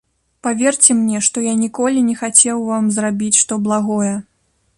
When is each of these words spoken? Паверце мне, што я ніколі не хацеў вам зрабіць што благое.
Паверце 0.45 0.95
мне, 1.01 1.19
што 1.27 1.43
я 1.47 1.53
ніколі 1.63 1.99
не 2.09 2.15
хацеў 2.23 2.57
вам 2.71 2.89
зрабіць 2.97 3.37
што 3.43 3.53
благое. 3.69 4.15